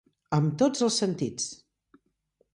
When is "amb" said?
0.37-0.55